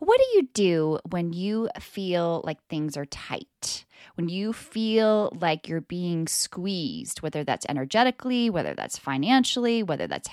[0.00, 3.84] What do you do when you feel like things are tight?
[4.14, 10.30] When you feel like you're being squeezed, whether that's energetically, whether that's financially, whether that's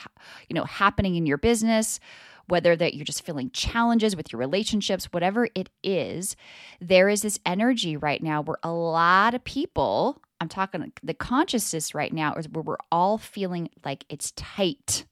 [0.47, 1.99] you know happening in your business,
[2.47, 6.38] whether that you're just feeling challenges with your relationships, whatever it is,
[6.79, 11.93] there is this energy right now where a lot of people, I'm talking the consciousness
[11.93, 15.05] right now is where we're all feeling like it's tight.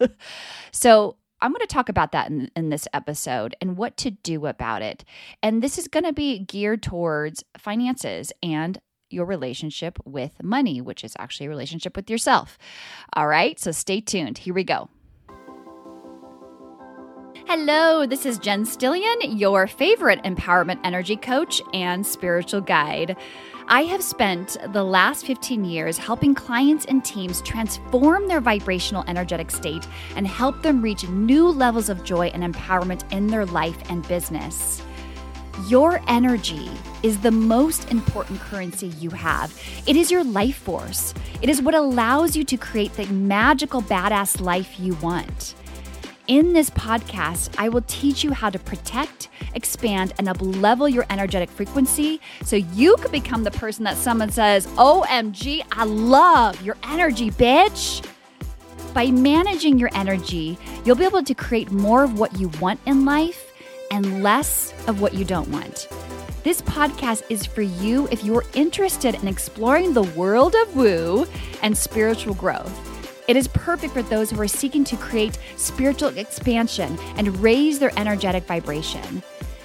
[0.72, 4.46] so I'm going to talk about that in, in this episode and what to do
[4.46, 5.04] about it.
[5.42, 11.04] And this is going to be geared towards finances and your relationship with money, which
[11.04, 12.58] is actually a relationship with yourself.
[13.14, 14.38] All right, so stay tuned.
[14.38, 14.88] Here we go.
[17.46, 23.16] Hello, this is Jen Stillion, your favorite empowerment energy coach and spiritual guide.
[23.66, 29.50] I have spent the last 15 years helping clients and teams transform their vibrational energetic
[29.50, 34.06] state and help them reach new levels of joy and empowerment in their life and
[34.06, 34.80] business.
[35.66, 36.70] Your energy
[37.02, 39.52] is the most important currency you have.
[39.86, 41.12] It is your life force.
[41.42, 45.56] It is what allows you to create the magical, badass life you want.
[46.32, 51.50] In this podcast, I will teach you how to protect, expand, and uplevel your energetic
[51.50, 57.30] frequency so you can become the person that someone says, OMG, I love your energy,
[57.30, 58.02] bitch.
[58.94, 63.04] By managing your energy, you'll be able to create more of what you want in
[63.04, 63.52] life
[63.90, 65.86] and less of what you don't want.
[66.44, 71.26] This podcast is for you if you're interested in exploring the world of woo
[71.60, 72.91] and spiritual growth.
[73.28, 77.96] It is perfect for those who are seeking to create spiritual expansion and raise their
[77.96, 79.22] energetic vibration.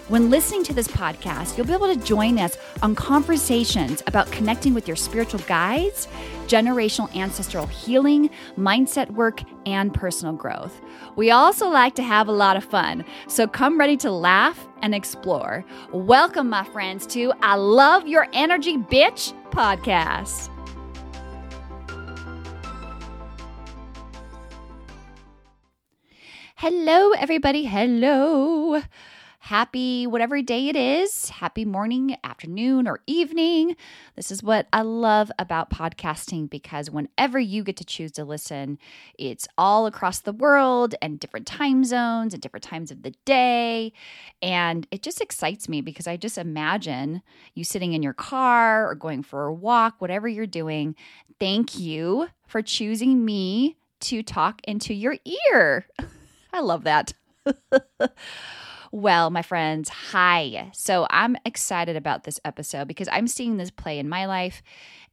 [0.09, 4.73] When listening to this podcast, you'll be able to join us on conversations about connecting
[4.73, 6.07] with your spiritual guides,
[6.45, 10.79] generational ancestral healing, mindset work, and personal growth.
[11.17, 14.95] We also like to have a lot of fun, so come ready to laugh and
[14.95, 15.65] explore.
[15.91, 20.51] Welcome, my friends, to I Love Your Energy Bitch podcast.
[26.59, 27.65] Hello, everybody.
[27.65, 28.81] Hello.
[29.41, 31.29] Happy whatever day it is.
[31.29, 33.75] Happy morning, afternoon, or evening.
[34.15, 38.79] This is what I love about podcasting because whenever you get to choose to listen,
[39.19, 43.93] it's all across the world and different time zones and different times of the day.
[44.41, 47.21] And it just excites me because I just imagine
[47.53, 50.95] you sitting in your car or going for a walk, whatever you're doing.
[51.39, 55.17] Thank you for choosing me to talk into your
[55.53, 55.85] ear.
[56.57, 57.13] I love that.
[58.91, 60.71] well, my friends, hi.
[60.73, 64.63] So I'm excited about this episode because I'm seeing this play in my life.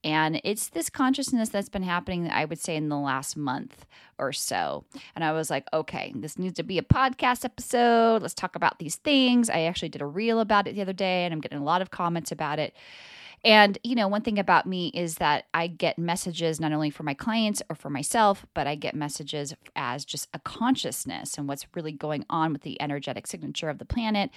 [0.02, 3.84] And it's this consciousness that's been happening, I would say, in the last month
[4.18, 4.86] or so.
[5.14, 8.22] And I was like, okay, this needs to be a podcast episode.
[8.22, 9.50] Let's talk about these things.
[9.50, 11.82] I actually did a reel about it the other day, and I'm getting a lot
[11.82, 12.74] of comments about it.
[13.44, 17.02] And, you know, one thing about me is that I get messages not only for
[17.02, 21.66] my clients or for myself, but I get messages as just a consciousness and what's
[21.74, 24.30] really going on with the energetic signature of the planet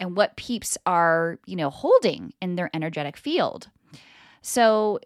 [0.00, 3.68] and what peeps are, you know, holding in their energetic field.
[4.42, 4.98] So,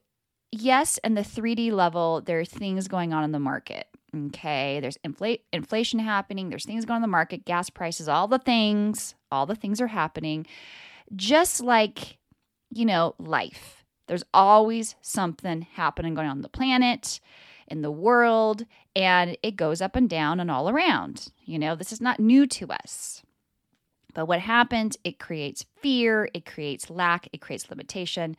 [0.51, 3.89] yes, in the 3D level, there are things going on in the market.
[4.17, 8.29] Okay, there's infl- inflation happening, there's things going on in the market, gas prices, all
[8.29, 10.47] the things, all the things are happening.
[11.17, 12.19] Just like
[12.75, 13.85] you know, life.
[14.07, 17.21] There's always something happening going on the planet,
[17.69, 21.29] in the world, and it goes up and down and all around.
[21.45, 23.23] You know, this is not new to us.
[24.13, 28.37] But what happens, it creates fear, it creates lack, it creates limitation.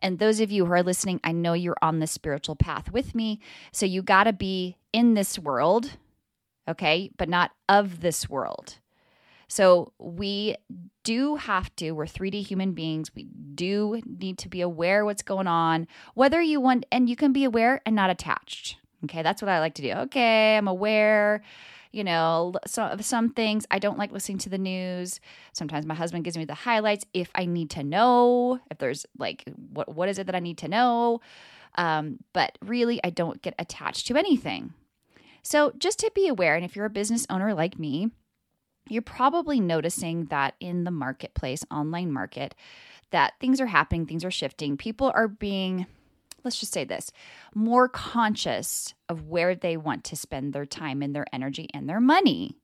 [0.00, 3.14] And those of you who are listening, I know you're on this spiritual path with
[3.14, 3.40] me.
[3.72, 5.90] So you got to be in this world,
[6.66, 8.78] okay, but not of this world.
[9.52, 10.56] So we
[11.04, 13.14] do have to, we're 3D human beings.
[13.14, 13.24] We
[13.54, 17.44] do need to be aware what's going on, whether you want, and you can be
[17.44, 18.78] aware and not attached.
[19.04, 19.92] Okay, that's what I like to do.
[19.92, 21.42] Okay, I'm aware
[21.90, 25.20] you know, some some things I don't like listening to the news.
[25.52, 29.44] Sometimes my husband gives me the highlights if I need to know if there's like
[29.74, 31.20] what what is it that I need to know.
[31.74, 34.72] Um, but really, I don't get attached to anything.
[35.42, 38.08] So just to be aware, and if you're a business owner like me,
[38.88, 42.54] you're probably noticing that in the marketplace, online market,
[43.10, 44.76] that things are happening, things are shifting.
[44.76, 45.86] People are being,
[46.44, 47.12] let's just say this,
[47.54, 52.00] more conscious of where they want to spend their time and their energy and their
[52.00, 52.56] money.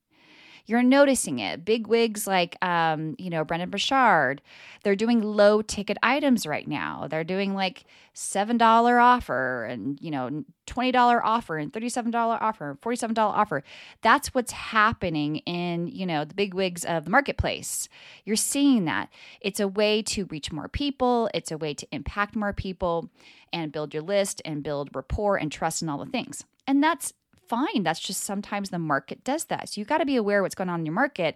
[0.69, 1.65] You're noticing it.
[1.65, 4.39] Big wigs like, um, you know, Brendon Burchard,
[4.83, 7.07] they're doing low ticket items right now.
[7.09, 7.85] They're doing like
[8.15, 13.63] $7 offer and, you know, $20 offer and $37 offer, $47 offer.
[14.03, 17.89] That's what's happening in, you know, the big wigs of the marketplace.
[18.23, 19.09] You're seeing that.
[19.41, 23.09] It's a way to reach more people, it's a way to impact more people
[23.51, 26.45] and build your list and build rapport and trust and all the things.
[26.67, 27.13] And that's
[27.49, 27.83] fine.
[27.83, 29.69] That's just sometimes the market does that.
[29.69, 31.35] So you got to be aware what's going on in your market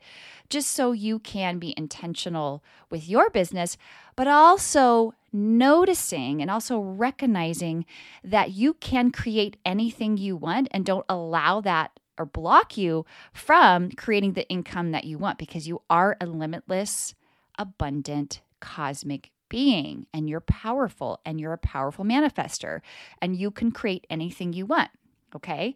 [0.50, 3.78] just so you can be intentional with your business,
[4.16, 7.86] but also noticing and also recognizing
[8.24, 13.90] that you can create anything you want and don't allow that or block you from
[13.92, 17.16] creating the income that you want because you are a limitless,
[17.58, 22.82] abundant, cosmic being and you're powerful and you're a powerful manifester
[23.22, 24.90] and you can create anything you want.
[25.36, 25.76] Okay.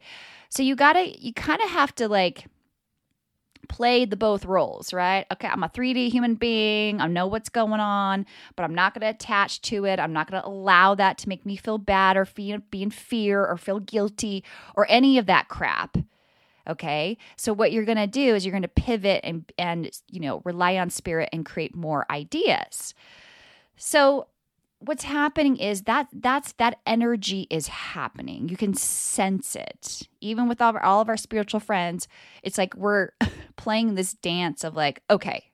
[0.49, 2.45] So you gotta, you kind of have to like
[3.67, 5.25] play the both roles, right?
[5.31, 7.01] Okay, I'm a 3D human being.
[7.01, 8.25] I know what's going on,
[8.55, 9.99] but I'm not going to attach to it.
[9.99, 12.91] I'm not going to allow that to make me feel bad or feel, be in
[12.91, 14.43] fear or feel guilty
[14.75, 15.97] or any of that crap.
[16.67, 17.17] Okay.
[17.37, 20.41] So what you're going to do is you're going to pivot and, and, you know,
[20.43, 22.93] rely on spirit and create more ideas.
[23.77, 24.27] So
[24.79, 28.47] what's happening is that that's that energy is happening.
[28.49, 30.07] You can sense it.
[30.21, 32.07] Even with all of, our, all of our spiritual friends
[32.43, 33.09] it's like we're
[33.55, 35.51] playing this dance of like okay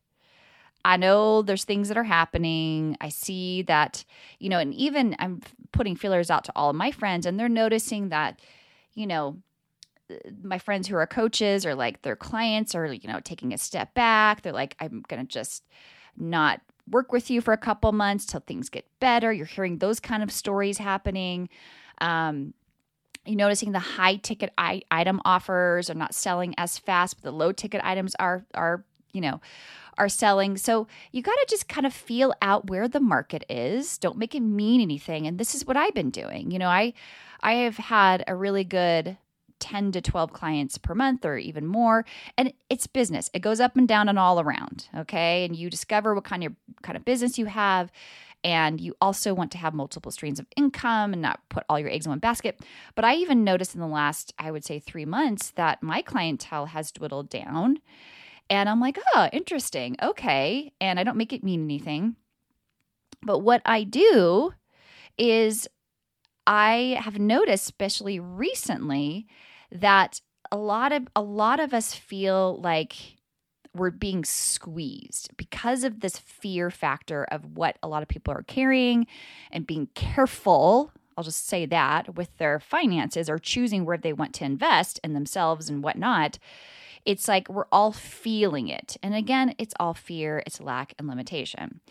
[0.86, 2.98] i know there's things that are happening.
[3.00, 4.04] I see that
[4.40, 5.42] you know and even i'm
[5.72, 8.40] putting feelers out to all of my friends and they're noticing that
[8.94, 9.38] you know
[10.12, 13.58] uh, my friends who are coaches or like their clients are you know taking a
[13.58, 14.42] step back.
[14.42, 15.64] They're like i'm gonna just
[16.18, 19.32] not work with you for a couple months till things get better.
[19.32, 21.50] You're hearing those kind of stories happening.
[22.00, 22.54] Um,
[23.26, 27.52] you're noticing the high ticket item offers are not selling as fast, but the low
[27.52, 28.84] ticket items are are
[29.14, 29.40] you know
[29.98, 30.58] are selling.
[30.58, 33.98] So you got to just kind of feel out where the market is.
[33.98, 35.28] Don't make it mean anything.
[35.28, 36.52] And this is what I've been doing.
[36.52, 36.94] You know, I
[37.42, 39.18] I have had a really good
[39.63, 42.04] 10 to 12 clients per month or even more.
[42.38, 43.30] And it's business.
[43.33, 45.45] It goes up and down and all around okay?
[45.45, 47.92] And you discover what kind of kind of business you have.
[48.44, 51.89] And you also want to have multiple streams of income and not put all your
[51.89, 52.60] eggs in one basket.
[52.94, 56.68] But i even noticed in the last i would say 3 months that my clientele
[56.68, 57.80] has dwindled down.
[58.50, 59.95] And i'm like oh interesting.
[60.01, 60.74] Okay.
[60.81, 62.18] And i don't make it mean anything.
[63.21, 64.54] But what i do
[65.18, 65.68] is
[66.45, 69.27] I have noticed, especially recently,
[69.74, 70.22] that
[70.52, 72.96] a lot of a lot of us feel like
[73.75, 78.44] we're being squeezed because of this fear factor of what a lot of people are
[78.44, 79.08] carrying
[79.52, 84.34] and being careful I'll just say that with their finances or choosing where they want
[84.36, 86.40] to invest in themselves and whatnot.
[87.06, 88.98] It's like we're all feeling it.
[89.04, 91.81] And again, it's all fear, it's lack and limitation.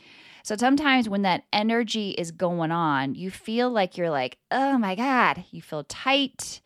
[0.43, 4.95] So sometimes when that energy is going on, you feel like you're like, oh my
[4.95, 6.61] God, you feel tight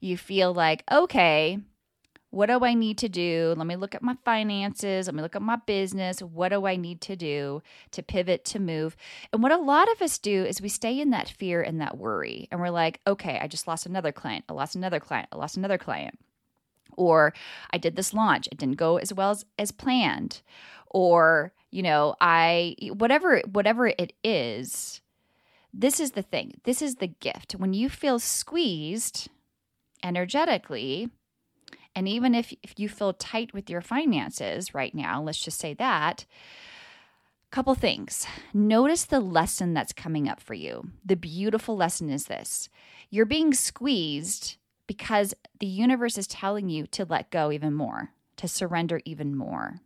[0.00, 1.58] you feel like, okay,
[2.30, 3.54] what do I need to do?
[3.56, 5.06] Let me look at my finances.
[5.06, 6.20] Let me look at my business.
[6.20, 7.62] What do I need to do
[7.92, 8.96] to pivot, to move?
[9.32, 11.96] And what a lot of us do is we stay in that fear and that
[11.96, 12.46] worry.
[12.50, 14.44] And we're like, okay, I just lost another client.
[14.48, 15.28] I lost another client.
[15.32, 16.18] I lost another client.
[16.96, 17.32] Or
[17.70, 18.46] I did this launch.
[18.48, 20.42] It didn't go as well as, as planned.
[20.90, 25.00] Or, you know, I, whatever, whatever it is,
[25.72, 26.60] this is the thing.
[26.64, 27.52] This is the gift.
[27.52, 29.30] When you feel squeezed,
[30.02, 31.10] energetically.
[31.94, 35.74] And even if, if you feel tight with your finances right now, let's just say
[35.74, 36.26] that,
[37.50, 38.26] couple things.
[38.52, 40.90] Notice the lesson that's coming up for you.
[41.04, 42.68] The beautiful lesson is this
[43.10, 44.56] you're being squeezed
[44.86, 49.80] because the universe is telling you to let go even more, to surrender even more.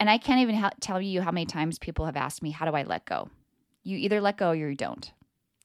[0.00, 2.66] And I can't even ha- tell you how many times people have asked me, How
[2.66, 3.28] do I let go?
[3.82, 5.12] You either let go or you don't.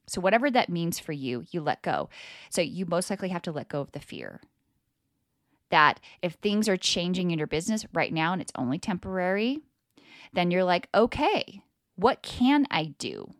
[0.07, 2.09] So, whatever that means for you, you let go.
[2.49, 4.41] So, you most likely have to let go of the fear
[5.73, 9.59] that if things are changing in your business right now and it's only temporary,
[10.31, 11.63] then you're like, okay,
[11.95, 13.33] what can I do?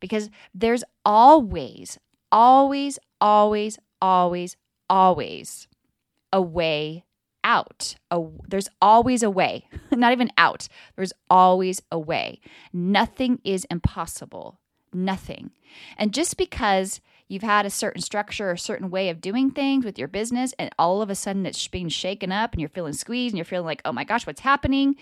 [0.00, 1.98] Because there's always,
[2.32, 4.56] always, always, always,
[4.90, 5.68] always
[6.32, 7.04] a way
[7.44, 7.94] out.
[8.10, 10.66] A, there's always a way, not even out.
[10.96, 12.40] There's always a way.
[12.72, 14.58] Nothing is impossible
[14.96, 15.50] nothing.
[15.96, 19.84] And just because you've had a certain structure or a certain way of doing things
[19.84, 22.92] with your business and all of a sudden it's being shaken up and you're feeling
[22.92, 24.96] squeezed and you're feeling like, oh my gosh, what's happening?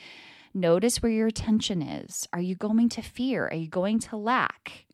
[0.54, 2.28] Notice where your attention is.
[2.32, 3.48] Are you going to fear?
[3.48, 4.86] Are you going to lack?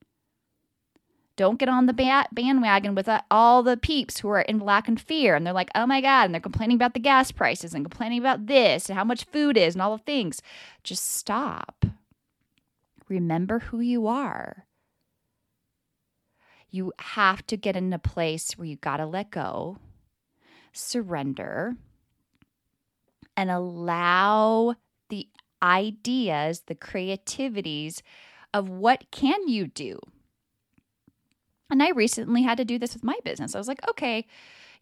[1.36, 4.88] Don't get on the ba- bandwagon with uh, all the peeps who are in lack
[4.88, 5.34] and fear.
[5.34, 6.24] And they're like, oh my God.
[6.24, 9.56] And they're complaining about the gas prices and complaining about this and how much food
[9.56, 10.42] is and all the things.
[10.82, 11.86] Just stop.
[13.08, 14.66] Remember who you are.
[16.70, 19.78] You have to get in a place where you got to let go,
[20.72, 21.76] surrender,
[23.36, 24.74] and allow
[25.08, 25.28] the
[25.62, 28.02] ideas, the creativities
[28.54, 29.98] of what can you do
[31.70, 33.54] and I recently had to do this with my business.
[33.54, 34.26] I was like, okay,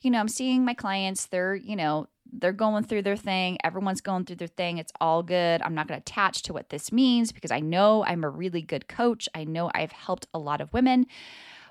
[0.00, 3.56] you know, I'm seeing my clients, they're, you know, they're going through their thing.
[3.64, 4.76] Everyone's going through their thing.
[4.76, 5.62] It's all good.
[5.62, 8.60] I'm not going to attach to what this means because I know I'm a really
[8.60, 9.30] good coach.
[9.34, 11.06] I know I've helped a lot of women,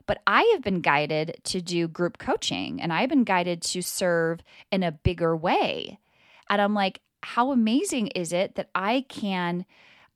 [0.07, 4.39] but I have been guided to do group coaching and I've been guided to serve
[4.71, 5.99] in a bigger way.
[6.49, 9.65] And I'm like, how amazing is it that I can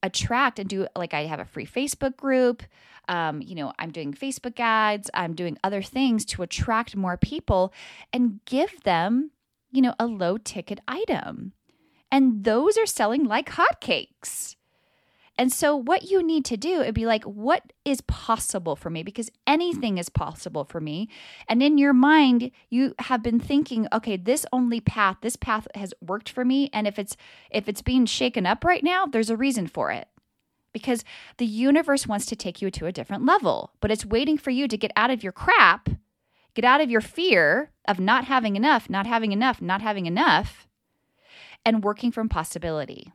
[0.03, 2.63] attract and do like I have a free Facebook group.
[3.07, 7.74] Um, you know, I'm doing Facebook ads, I'm doing other things to attract more people
[8.13, 9.31] and give them,
[9.71, 11.53] you know, a low ticket item.
[12.12, 14.55] And those are selling like hotcakes.
[15.41, 19.01] And so, what you need to do, it'd be like, what is possible for me?
[19.01, 21.10] Because anything is possible for me.
[21.50, 25.95] And in your mind, you have been thinking, okay, this only path, this path has
[26.00, 26.69] worked for me.
[26.74, 27.17] And if it's
[27.50, 30.07] if it's being shaken up right now, there's a reason for it.
[30.74, 31.03] Because
[31.38, 34.67] the universe wants to take you to a different level, but it's waiting for you
[34.67, 35.89] to get out of your crap,
[36.53, 40.67] get out of your fear of not having enough, not having enough, not having enough,
[41.65, 43.12] and working from possibility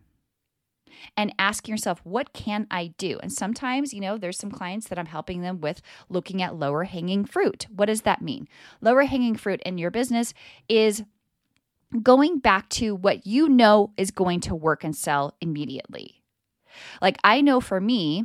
[1.16, 3.18] and asking yourself, what can I do?
[3.22, 6.84] And sometimes, you know, there's some clients that I'm helping them with looking at lower
[6.84, 7.66] hanging fruit.
[7.74, 8.48] What does that mean?
[8.80, 10.34] Lower hanging fruit in your business
[10.68, 11.04] is
[12.02, 16.22] going back to what you know is going to work and sell immediately.
[17.00, 18.24] Like I know for me,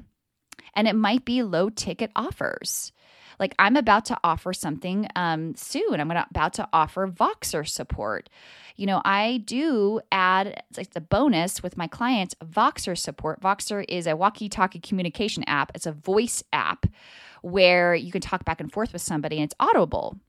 [0.73, 2.91] and it might be low ticket offers.
[3.41, 5.99] Like I'm about to offer something um, soon.
[5.99, 8.29] I'm gonna, about to offer Voxer support.
[8.77, 13.41] You know, I do add it's like the bonus with my clients Voxer support.
[13.41, 15.71] Voxer is a walkie-talkie communication app.
[15.75, 16.85] It's a voice app
[17.41, 20.19] where you can talk back and forth with somebody, and it's audible.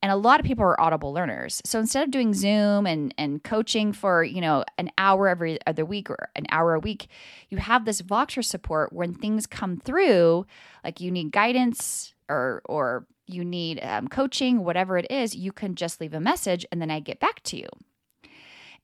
[0.00, 1.60] And a lot of people are audible learners.
[1.64, 5.84] So instead of doing Zoom and, and coaching for, you know, an hour every other
[5.84, 7.08] week or an hour a week,
[7.48, 10.46] you have this Voxer support when things come through,
[10.84, 15.74] like you need guidance or or you need um, coaching, whatever it is, you can
[15.74, 17.68] just leave a message and then I get back to you.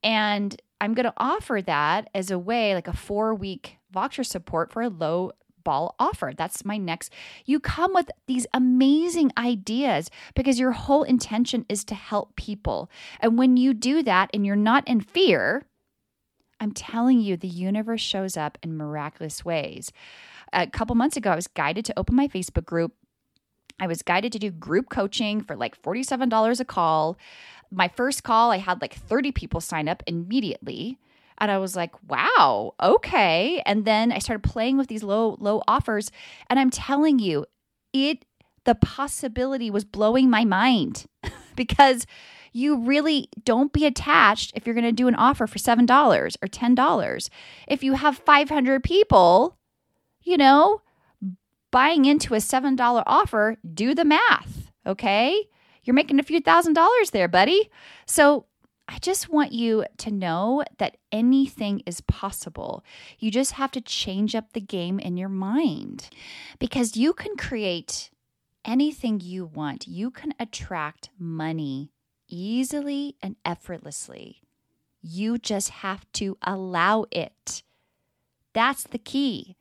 [0.03, 4.71] And I'm going to offer that as a way, like a four week Voxer support
[4.71, 5.33] for a low
[5.65, 6.33] ball offer.
[6.37, 7.11] That's my next.
[7.47, 12.91] You come with these amazing ideas because your whole intention is to help people.
[13.21, 15.65] And when you do that and you're not in fear,
[16.61, 19.91] I'm telling you, the universe shows up in miraculous ways.
[20.53, 22.93] A couple months ago, I was guided to open my Facebook group
[23.81, 27.19] I was guided to do group coaching for like $47 a call.
[27.71, 30.99] My first call, I had like 30 people sign up immediately.
[31.39, 33.61] And I was like, wow, okay.
[33.67, 36.13] And then I started playing with these low, low offers.
[36.49, 37.47] And I'm telling you,
[37.93, 38.25] it,
[38.65, 41.07] the possibility was blowing my mind
[41.57, 42.07] because
[42.53, 46.47] you really don't be attached if you're going to do an offer for $7 or
[46.47, 47.29] $10.
[47.67, 49.59] If you have 500 people,
[50.23, 50.81] you know,
[51.75, 55.49] buying into a $7 offer, do the math, okay?
[55.83, 57.69] You're making a few thousand dollars there, buddy.
[58.07, 58.47] So
[58.87, 62.85] I just want you to know that anything is possible.
[63.19, 66.11] You just have to change up the game in your mind
[66.61, 68.09] because you can create
[68.65, 69.89] anything you want.
[69.89, 71.91] You can attract money
[72.29, 74.43] easily and effortlessly.
[75.03, 77.65] You just have to allow it.
[78.53, 79.57] That's the key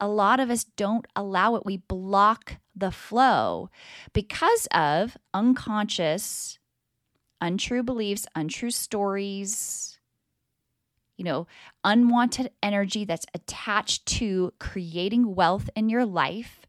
[0.00, 1.66] a lot of us don't allow it.
[1.66, 3.70] We block the flow
[4.12, 6.58] because of unconscious,
[7.40, 9.98] untrue beliefs, untrue stories,
[11.16, 11.46] you know,
[11.84, 16.66] unwanted energy that's attached to creating wealth in your life,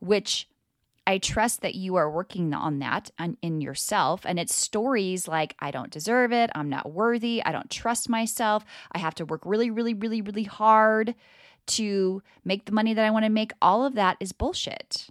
[0.00, 0.48] which
[1.06, 4.22] I trust that you are working on that in yourself.
[4.26, 6.50] And it's stories like, I don't deserve it.
[6.54, 7.42] I'm not worthy.
[7.44, 8.64] I don't trust myself.
[8.92, 11.14] I have to work really, really, really, really hard
[11.66, 15.08] to make the money that I want to make, all of that is bullshit.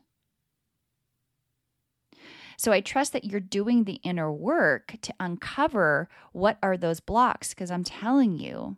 [2.58, 7.50] So I trust that you're doing the inner work to uncover what are those blocks
[7.50, 8.78] because I'm telling you,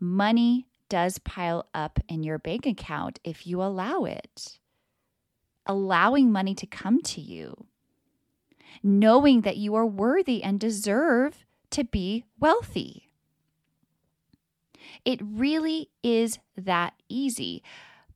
[0.00, 4.58] money does pile up in your bank account if you allow it.
[5.66, 7.66] Allowing money to come to you,
[8.82, 13.07] knowing that you are worthy and deserve to be wealthy.
[15.04, 17.62] It really is that easy.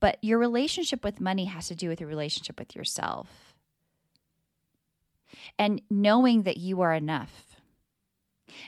[0.00, 3.55] But your relationship with money has to do with your relationship with yourself.
[5.59, 7.52] And knowing that you are enough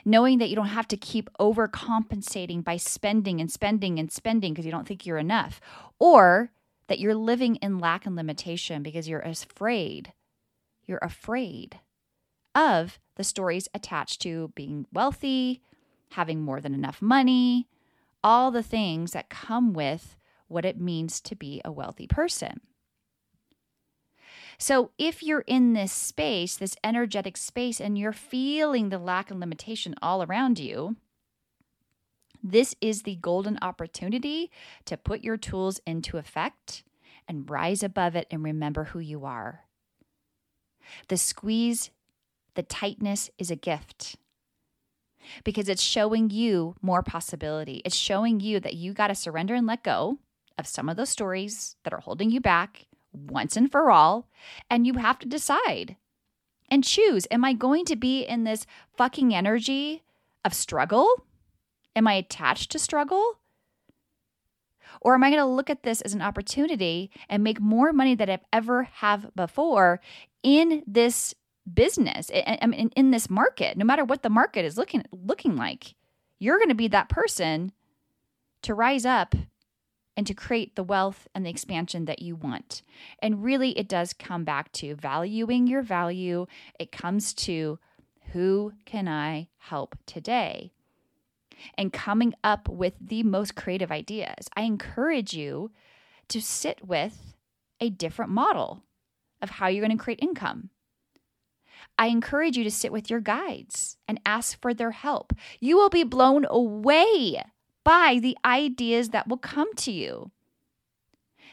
[0.03, 4.65] knowing that you don't have to keep overcompensating by spending and spending and spending because
[4.65, 5.61] you don't think you're enough,
[5.99, 6.51] or
[6.87, 10.13] that you're living in lack and limitation because you're afraid.
[10.85, 11.79] You're afraid
[12.53, 15.61] of the stories attached to being wealthy,
[16.11, 17.67] having more than enough money,
[18.25, 20.17] all the things that come with
[20.47, 22.59] what it means to be a wealthy person.
[24.57, 29.39] So if you're in this space, this energetic space, and you're feeling the lack and
[29.39, 30.95] limitation all around you,
[32.41, 34.49] this is the golden opportunity
[34.85, 36.83] to put your tools into effect
[37.27, 39.65] and rise above it and remember who you are.
[41.09, 41.91] The squeeze,
[42.55, 44.15] the tightness is a gift
[45.43, 47.81] because it's showing you more possibility.
[47.85, 50.19] It's showing you that you got to surrender and let go
[50.57, 54.27] of some of those stories that are holding you back once and for all.
[54.69, 55.95] And you have to decide
[56.69, 58.65] and choose Am I going to be in this
[58.97, 60.03] fucking energy
[60.43, 61.09] of struggle?
[61.95, 63.39] Am I attached to struggle?
[65.01, 68.15] Or am I going to look at this as an opportunity and make more money
[68.15, 69.99] than I've ever have before
[70.41, 71.35] in this
[71.71, 75.95] business, I mean, in this market, no matter what the market is looking looking like,
[76.39, 77.71] you're going to be that person
[78.61, 79.35] to rise up
[80.17, 82.81] and to create the wealth and the expansion that you want.
[83.19, 86.47] And really, it does come back to valuing your value.
[86.79, 87.79] It comes to
[88.31, 90.71] who can I help today?
[91.77, 94.49] And coming up with the most creative ideas.
[94.55, 95.71] I encourage you
[96.29, 97.35] to sit with
[97.79, 98.83] a different model
[99.41, 100.69] of how you're going to create income.
[101.97, 105.33] I encourage you to sit with your guides and ask for their help.
[105.59, 107.41] You will be blown away
[107.83, 110.31] by the ideas that will come to you.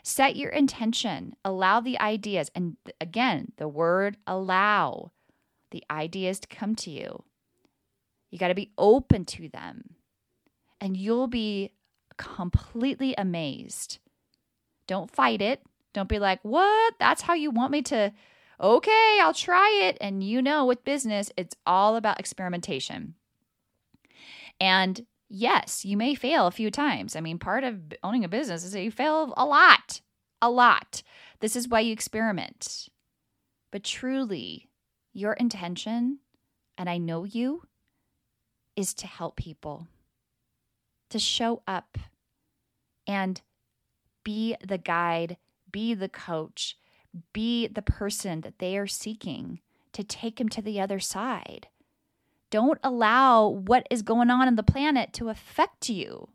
[0.02, 5.12] Set your intention, allow the ideas, and again, the word allow
[5.70, 7.22] the ideas to come to you.
[8.30, 9.94] You got to be open to them,
[10.80, 11.70] and you'll be
[12.16, 13.98] completely amazed.
[14.88, 15.62] Don't fight it.
[15.92, 16.94] Don't be like, what?
[16.98, 18.12] That's how you want me to?
[18.62, 19.99] Okay, I'll try it.
[20.00, 23.14] And you know, with business, it's all about experimentation.
[24.61, 27.16] And yes, you may fail a few times.
[27.16, 30.00] I mean, part of owning a business is that you fail a lot,
[30.41, 31.02] a lot.
[31.41, 32.89] This is why you experiment.
[33.73, 34.69] But truly,
[35.13, 36.19] your intention,
[36.78, 37.63] and I know you,
[38.76, 39.89] is to help people,
[41.10, 41.99] to show up
[43.06, 43.41] and
[44.23, 45.36] be the guide,
[45.71, 46.76] be the coach,
[47.32, 49.60] be the person that they are seeking
[49.92, 51.68] to take them to the other side.
[52.50, 56.28] Don't allow what is going on in the planet to affect you.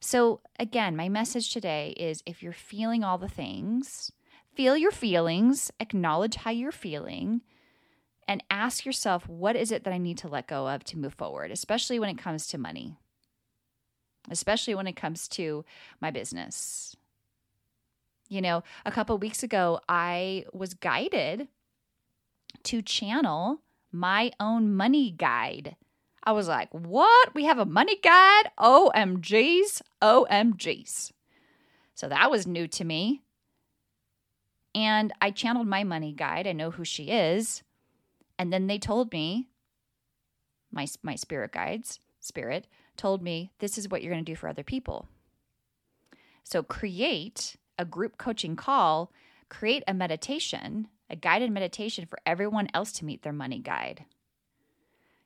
[0.00, 4.12] So, again, my message today is if you're feeling all the things,
[4.54, 7.42] feel your feelings, acknowledge how you're feeling,
[8.26, 11.14] and ask yourself, what is it that I need to let go of to move
[11.14, 12.96] forward, especially when it comes to money,
[14.30, 15.64] especially when it comes to
[16.00, 16.96] my business.
[18.30, 21.48] You know, a couple weeks ago, I was guided
[22.62, 23.60] to channel
[23.92, 25.74] my own money guide.
[26.22, 27.34] I was like, what?
[27.34, 28.50] We have a money guide?
[28.58, 31.10] OMGs, OMGs.
[31.94, 33.22] So that was new to me.
[34.76, 36.46] And I channeled my money guide.
[36.46, 37.64] I know who she is.
[38.38, 39.48] And then they told me,
[40.70, 44.48] my, my spirit guides, spirit, told me, this is what you're going to do for
[44.48, 45.08] other people.
[46.44, 49.10] So create a group coaching call,
[49.48, 54.04] create a meditation a guided meditation for everyone else to meet their money guide.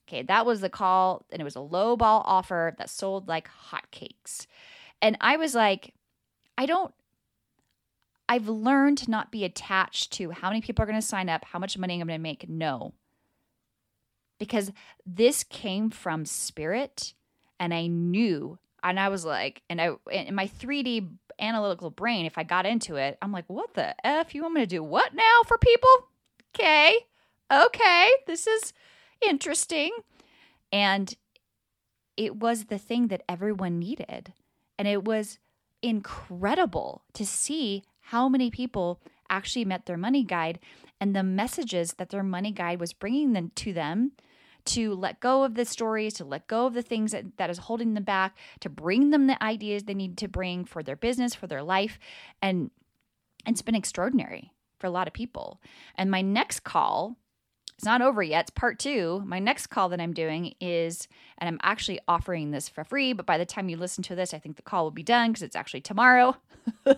[0.08, 3.48] Okay, that was the call, and it was a low ball offer that sold like
[3.70, 4.46] hotcakes.
[5.00, 5.94] And I was like,
[6.56, 6.92] I don't,
[8.28, 11.44] I've learned to not be attached to how many people are going to sign up,
[11.44, 12.48] how much money I'm going to make.
[12.48, 12.94] No.
[14.38, 14.72] Because
[15.06, 17.14] this came from spirit,
[17.60, 21.08] and I knew, and I was like, and I, in my 3D
[21.38, 24.34] analytical brain, if I got into it, I'm like, what the F?
[24.34, 26.08] You want me to do what now for people?
[26.54, 26.96] Okay.
[27.52, 28.10] Okay.
[28.26, 28.72] This is
[29.26, 29.90] interesting.
[30.72, 31.14] And
[32.16, 34.32] it was the thing that everyone needed.
[34.78, 35.38] And it was
[35.82, 40.58] incredible to see how many people actually met their money guide
[41.00, 44.12] and the messages that their money guide was bringing them to them
[44.66, 47.58] to let go of the stories, to let go of the things that, that is
[47.58, 51.34] holding them back, to bring them the ideas they need to bring for their business,
[51.34, 51.98] for their life.
[52.40, 52.70] And
[53.46, 55.60] it's been extraordinary for a lot of people.
[55.96, 57.16] And my next call
[57.76, 58.42] it's not over yet.
[58.42, 59.22] It's part two.
[59.26, 63.26] My next call that I'm doing is, and I'm actually offering this for free, but
[63.26, 65.42] by the time you listen to this, I think the call will be done because
[65.42, 66.36] it's actually tomorrow.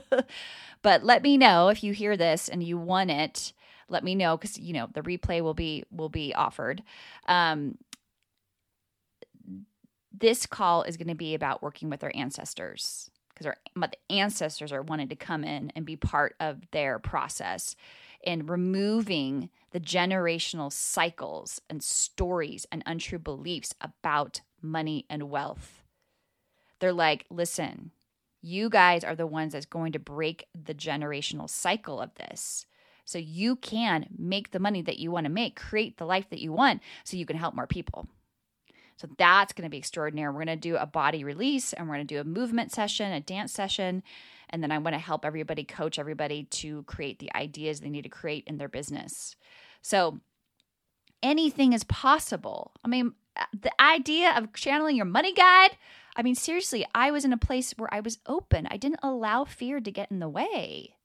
[0.82, 3.52] but let me know if you hear this and you want it.
[3.88, 6.82] Let me know because you know the replay will be will be offered.
[7.28, 7.78] Um,
[10.12, 14.72] this call is going to be about working with our ancestors because our the ancestors
[14.72, 17.76] are wanting to come in and be part of their process
[18.24, 25.82] and removing the generational cycles and stories and untrue beliefs about money and wealth.
[26.80, 27.92] They're like, listen,
[28.42, 32.66] you guys are the ones that's going to break the generational cycle of this.
[33.06, 36.40] So you can make the money that you want to make, create the life that
[36.40, 38.06] you want, so you can help more people.
[38.96, 40.32] So that's going to be extraordinary.
[40.32, 43.12] We're going to do a body release and we're going to do a movement session,
[43.12, 44.02] a dance session.
[44.50, 48.02] And then I want to help everybody, coach everybody to create the ideas they need
[48.02, 49.36] to create in their business.
[49.82, 50.20] So
[51.22, 52.72] anything is possible.
[52.84, 55.76] I mean, uh, the idea of channeling your money guide,
[56.16, 58.66] I mean, seriously, I was in a place where I was open.
[58.70, 60.95] I didn't allow fear to get in the way.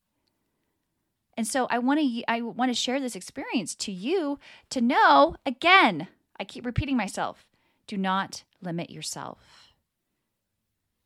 [1.37, 4.39] And so I want to I want to share this experience to you
[4.69, 6.07] to know again,
[6.39, 7.47] I keep repeating myself.
[7.87, 9.73] Do not limit yourself.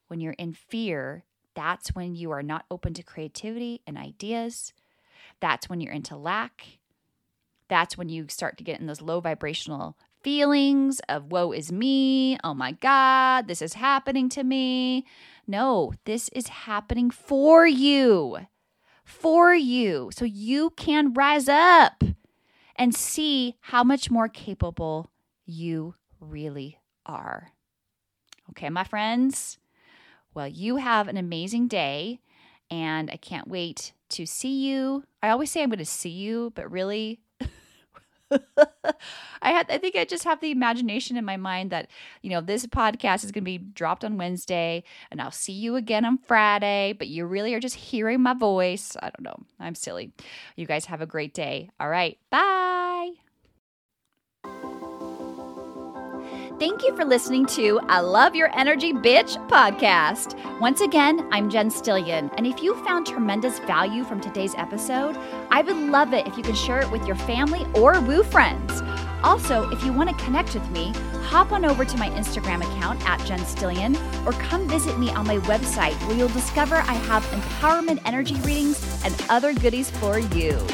[0.08, 1.24] When you're in fear,
[1.56, 4.74] that's when you are not open to creativity and ideas.
[5.40, 6.80] That's when you're into lack.
[7.68, 12.38] That's when you start to get in those low vibrational feelings of woe is me.
[12.44, 15.06] Oh my God, this is happening to me.
[15.48, 18.38] No, this is happening for you.
[19.06, 20.10] For you.
[20.14, 22.04] So you can rise up
[22.76, 25.12] and see how much more capable
[25.46, 27.52] you really are.
[28.50, 29.58] Okay, my friends?
[30.34, 32.20] Well, you have an amazing day,
[32.70, 35.04] and I can't wait to see you.
[35.24, 37.22] I always say I'm going to see you, but really,
[39.42, 41.90] I had I think I just have the imagination in my mind that,
[42.22, 45.76] you know, this podcast is going to be dropped on Wednesday and I'll see you
[45.76, 48.96] again on Friday, but you really are just hearing my voice.
[49.02, 49.38] I don't know.
[49.60, 50.12] I'm silly.
[50.56, 51.70] You guys have a great day.
[51.80, 52.18] All right.
[52.30, 52.75] Bye.
[56.58, 60.40] Thank you for listening to I Love Your Energy Bitch podcast.
[60.62, 65.18] Once again, I'm Jen Stillion, and if you found tremendous value from today's episode,
[65.52, 68.82] I would love it if you could share it with your family or woo friends.
[69.22, 73.06] Also, if you want to connect with me, hop on over to my Instagram account
[73.06, 77.24] at Jen Stillion or come visit me on my website where you'll discover I have
[77.26, 80.66] empowerment energy readings and other goodies for you.